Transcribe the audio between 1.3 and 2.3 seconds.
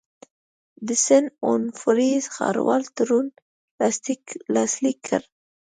اونوفري